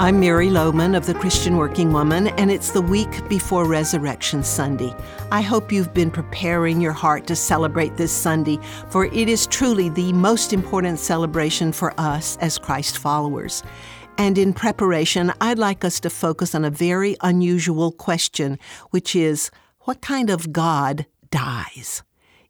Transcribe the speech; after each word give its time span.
I'm 0.00 0.18
Mary 0.18 0.48
Lowman 0.48 0.94
of 0.94 1.04
the 1.04 1.12
Christian 1.12 1.58
Working 1.58 1.92
Woman, 1.92 2.28
and 2.28 2.50
it's 2.50 2.70
the 2.70 2.80
week 2.80 3.28
before 3.28 3.66
Resurrection 3.66 4.42
Sunday. 4.42 4.94
I 5.30 5.42
hope 5.42 5.70
you've 5.70 5.92
been 5.92 6.10
preparing 6.10 6.80
your 6.80 6.94
heart 6.94 7.26
to 7.26 7.36
celebrate 7.36 7.98
this 7.98 8.10
Sunday, 8.10 8.58
for 8.88 9.04
it 9.04 9.28
is 9.28 9.46
truly 9.46 9.90
the 9.90 10.14
most 10.14 10.54
important 10.54 11.00
celebration 11.00 11.70
for 11.70 11.92
us 12.00 12.38
as 12.38 12.56
Christ 12.56 12.96
followers. 12.96 13.62
And 14.16 14.38
in 14.38 14.54
preparation, 14.54 15.34
I'd 15.38 15.58
like 15.58 15.84
us 15.84 16.00
to 16.00 16.08
focus 16.08 16.54
on 16.54 16.64
a 16.64 16.70
very 16.70 17.18
unusual 17.20 17.92
question, 17.92 18.58
which 18.92 19.14
is 19.14 19.50
what 19.80 20.00
kind 20.00 20.30
of 20.30 20.50
God 20.50 21.04
dies? 21.30 22.02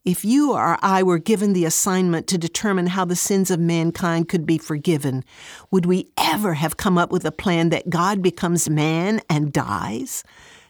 If 0.04 0.24
you 0.24 0.52
or 0.52 0.78
I 0.80 1.02
were 1.02 1.18
given 1.18 1.52
the 1.52 1.66
assignment 1.66 2.26
to 2.28 2.38
determine 2.38 2.86
how 2.86 3.04
the 3.04 3.14
sins 3.14 3.50
of 3.50 3.60
mankind 3.60 4.30
could 4.30 4.46
be 4.46 4.56
forgiven, 4.56 5.24
would 5.70 5.84
we 5.84 6.08
ever 6.16 6.54
have 6.54 6.78
come 6.78 6.96
up 6.96 7.12
with 7.12 7.26
a 7.26 7.32
plan 7.32 7.68
that 7.68 7.90
God 7.90 8.22
becomes 8.22 8.70
man 8.70 9.20
and 9.28 9.52
dies? 9.52 10.24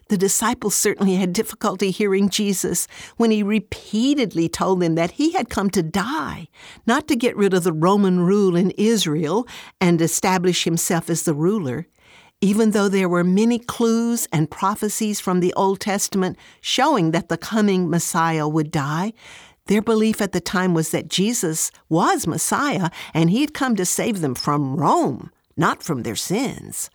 The 0.09 0.19
disciples 0.19 0.75
certainly 0.75 1.15
had 1.15 1.33
difficulty 1.33 1.93
hearing 1.93 2.29
Jesus 2.29 2.89
when 3.19 3.31
he 3.31 3.45
repeatedly 3.45 4.49
told 4.49 4.81
them 4.81 4.97
that 4.97 5.13
he 5.13 5.31
had 5.31 5.49
come 5.49 5.71
to 5.71 5.83
die, 5.85 6.49
not 6.85 7.07
to 7.07 7.15
get 7.15 7.37
rid 7.37 7.55
of 7.55 7.63
the 7.63 7.73
Roman 7.73 8.19
rule 8.19 8.57
in 8.57 8.73
Israel 8.73 9.47
and 9.81 10.03
establish 10.03 10.65
himself 10.65 11.09
as 11.09 11.23
the 11.23 11.35
ruler. 11.35 11.87
Even 12.43 12.71
though 12.71 12.89
there 12.89 13.09
were 13.09 13.23
many 13.23 13.59
clues 13.59 14.27
and 14.33 14.51
prophecies 14.51 15.21
from 15.21 15.41
the 15.41 15.53
Old 15.55 15.79
Testament 15.79 16.39
showing 16.63 17.11
that 17.11 17.29
the 17.29 17.37
coming 17.37 17.91
Messiah 17.91 18.49
would 18.49 18.71
die, 18.71 19.13
their 19.67 19.83
belief 19.83 20.23
at 20.23 20.33
the 20.33 20.41
time 20.41 20.73
was 20.73 20.91
that 20.91 21.09
Jesus 21.09 21.71
was 21.91 22.27
Messiah 22.27 22.89
and 23.13 23.29
he'd 23.29 23.53
come 23.53 23.77
to 23.77 23.85
save 23.85 24.23
them 24.23 24.35
from 24.35 24.77
Rome, 24.77 25.31
not 25.55 25.83
from 25.83 26.03
their 26.03 26.17
sins. 26.17 26.89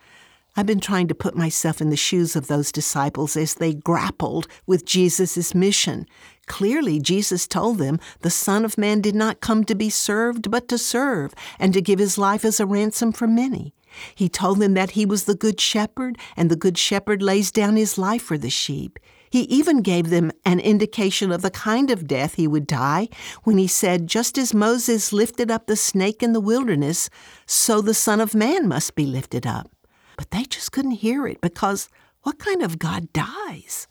I've 0.57 0.65
been 0.65 0.79
trying 0.79 1.07
to 1.09 1.15
put 1.15 1.35
myself 1.35 1.79
in 1.79 1.91
the 1.91 1.95
shoes 1.95 2.35
of 2.35 2.47
those 2.47 2.71
disciples 2.71 3.37
as 3.37 3.53
they 3.53 3.75
grappled 3.75 4.47
with 4.65 4.83
Jesus' 4.83 5.53
mission. 5.53 6.07
Clearly, 6.47 6.99
Jesus 6.99 7.47
told 7.47 7.77
them 7.77 7.99
the 8.21 8.31
Son 8.31 8.65
of 8.65 8.79
Man 8.79 8.99
did 8.99 9.15
not 9.15 9.41
come 9.41 9.63
to 9.65 9.75
be 9.75 9.91
served, 9.91 10.49
but 10.49 10.67
to 10.69 10.79
serve, 10.79 11.35
and 11.59 11.71
to 11.73 11.81
give 11.81 11.99
his 11.99 12.17
life 12.17 12.43
as 12.43 12.59
a 12.59 12.65
ransom 12.65 13.11
for 13.11 13.27
many. 13.27 13.75
He 14.13 14.29
told 14.29 14.59
them 14.59 14.73
that 14.73 14.91
he 14.91 15.05
was 15.05 15.23
the 15.23 15.35
good 15.35 15.59
shepherd, 15.59 16.17
and 16.35 16.49
the 16.49 16.55
good 16.55 16.77
shepherd 16.77 17.21
lays 17.21 17.51
down 17.51 17.75
his 17.75 17.97
life 17.97 18.21
for 18.21 18.37
the 18.37 18.49
sheep. 18.49 18.99
He 19.29 19.41
even 19.41 19.81
gave 19.81 20.09
them 20.09 20.31
an 20.45 20.59
indication 20.59 21.31
of 21.31 21.41
the 21.41 21.51
kind 21.51 21.91
of 21.91 22.07
death 22.07 22.35
he 22.35 22.47
would 22.47 22.67
die 22.67 23.09
when 23.43 23.57
he 23.57 23.67
said, 23.67 24.07
Just 24.07 24.37
as 24.37 24.53
Moses 24.53 25.11
lifted 25.11 25.51
up 25.51 25.67
the 25.67 25.75
snake 25.75 26.23
in 26.23 26.33
the 26.33 26.39
wilderness, 26.39 27.09
so 27.45 27.81
the 27.81 27.93
Son 27.93 28.21
of 28.21 28.33
Man 28.33 28.67
must 28.67 28.95
be 28.95 29.05
lifted 29.05 29.45
up. 29.45 29.69
But 30.17 30.31
they 30.31 30.43
just 30.43 30.71
couldn't 30.71 30.91
hear 30.91 31.27
it 31.27 31.41
because 31.41 31.89
what 32.23 32.39
kind 32.39 32.61
of 32.61 32.79
God 32.79 33.11
dies? 33.11 33.87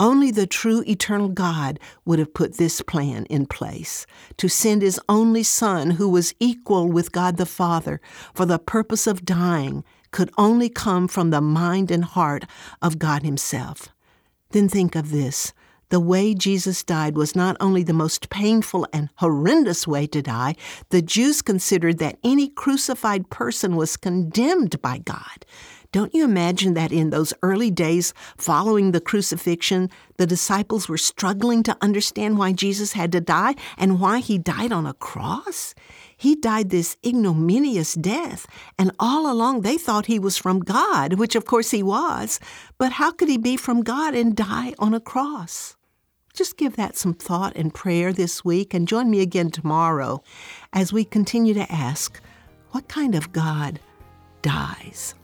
Only 0.00 0.30
the 0.30 0.46
true 0.46 0.82
eternal 0.88 1.28
God 1.28 1.78
would 2.06 2.18
have 2.18 2.32
put 2.32 2.56
this 2.56 2.80
plan 2.80 3.26
in 3.26 3.44
place 3.44 4.06
to 4.38 4.48
send 4.48 4.80
his 4.80 4.98
only 5.10 5.42
Son, 5.42 5.92
who 5.92 6.08
was 6.08 6.34
equal 6.40 6.88
with 6.88 7.12
God 7.12 7.36
the 7.36 7.44
Father, 7.44 8.00
for 8.32 8.46
the 8.46 8.58
purpose 8.58 9.06
of 9.06 9.26
dying, 9.26 9.84
could 10.10 10.30
only 10.38 10.70
come 10.70 11.06
from 11.06 11.28
the 11.28 11.42
mind 11.42 11.90
and 11.90 12.04
heart 12.04 12.46
of 12.80 12.98
God 12.98 13.22
Himself. 13.22 13.90
Then 14.52 14.70
think 14.70 14.96
of 14.96 15.10
this. 15.10 15.52
The 15.90 16.00
way 16.00 16.34
Jesus 16.34 16.82
died 16.84 17.16
was 17.16 17.36
not 17.36 17.56
only 17.60 17.82
the 17.82 17.92
most 17.92 18.30
painful 18.30 18.86
and 18.92 19.10
horrendous 19.16 19.86
way 19.86 20.06
to 20.06 20.22
die, 20.22 20.54
the 20.90 21.02
Jews 21.02 21.42
considered 21.42 21.98
that 21.98 22.18
any 22.24 22.48
crucified 22.48 23.28
person 23.28 23.76
was 23.76 23.96
condemned 23.96 24.80
by 24.80 24.98
God. 24.98 25.44
Don't 25.92 26.14
you 26.14 26.22
imagine 26.22 26.74
that 26.74 26.92
in 26.92 27.10
those 27.10 27.34
early 27.42 27.68
days 27.68 28.14
following 28.36 28.92
the 28.92 29.00
crucifixion, 29.00 29.90
the 30.18 30.26
disciples 30.26 30.88
were 30.88 30.96
struggling 30.96 31.64
to 31.64 31.76
understand 31.80 32.38
why 32.38 32.52
Jesus 32.52 32.92
had 32.92 33.10
to 33.10 33.20
die 33.20 33.56
and 33.76 33.98
why 33.98 34.20
he 34.20 34.38
died 34.38 34.70
on 34.70 34.86
a 34.86 34.94
cross? 34.94 35.74
He 36.16 36.36
died 36.36 36.70
this 36.70 36.96
ignominious 37.04 37.94
death, 37.94 38.46
and 38.78 38.92
all 39.00 39.28
along 39.28 39.62
they 39.62 39.76
thought 39.76 40.06
he 40.06 40.20
was 40.20 40.36
from 40.36 40.60
God, 40.60 41.14
which 41.14 41.34
of 41.34 41.44
course 41.44 41.72
he 41.72 41.82
was. 41.82 42.38
But 42.78 42.92
how 42.92 43.10
could 43.10 43.28
he 43.28 43.38
be 43.38 43.56
from 43.56 43.82
God 43.82 44.14
and 44.14 44.36
die 44.36 44.74
on 44.78 44.94
a 44.94 45.00
cross? 45.00 45.74
Just 46.32 46.56
give 46.56 46.76
that 46.76 46.96
some 46.96 47.14
thought 47.14 47.56
and 47.56 47.74
prayer 47.74 48.12
this 48.12 48.44
week 48.44 48.74
and 48.74 48.86
join 48.86 49.10
me 49.10 49.20
again 49.22 49.50
tomorrow 49.50 50.22
as 50.72 50.92
we 50.92 51.04
continue 51.04 51.54
to 51.54 51.72
ask, 51.72 52.20
what 52.70 52.86
kind 52.86 53.16
of 53.16 53.32
God 53.32 53.80
dies? 54.40 55.16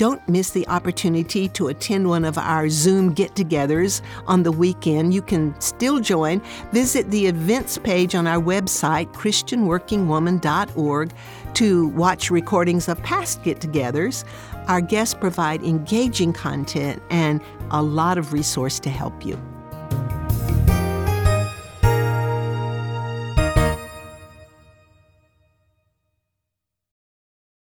Don't 0.00 0.26
miss 0.30 0.52
the 0.52 0.66
opportunity 0.68 1.46
to 1.48 1.68
attend 1.68 2.08
one 2.08 2.24
of 2.24 2.38
our 2.38 2.70
Zoom 2.70 3.12
get 3.12 3.34
togethers 3.34 4.00
on 4.26 4.44
the 4.44 4.50
weekend. 4.50 5.12
You 5.12 5.20
can 5.20 5.54
still 5.60 6.00
join. 6.00 6.40
Visit 6.72 7.10
the 7.10 7.26
events 7.26 7.76
page 7.76 8.14
on 8.14 8.26
our 8.26 8.42
website, 8.42 9.12
ChristianWorkingWoman.org, 9.12 11.12
to 11.52 11.88
watch 11.88 12.30
recordings 12.30 12.88
of 12.88 13.02
past 13.02 13.42
get 13.42 13.60
togethers. 13.60 14.24
Our 14.68 14.80
guests 14.80 15.12
provide 15.12 15.62
engaging 15.62 16.32
content 16.32 17.02
and 17.10 17.42
a 17.70 17.82
lot 17.82 18.16
of 18.16 18.32
resource 18.32 18.80
to 18.80 18.88
help 18.88 19.26
you. 19.26 19.38